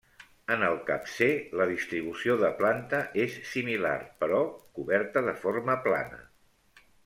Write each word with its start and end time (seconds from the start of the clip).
En 0.53 0.63
el 0.67 0.77
capcer 0.85 1.27
la 1.61 1.67
distribució 1.71 2.39
de 2.45 2.49
planta 2.63 3.03
és 3.27 3.37
similar, 3.53 3.95
però, 4.25 4.41
coberta 4.81 5.27
de 5.31 5.37
forma 5.47 5.81
plana. 5.89 6.23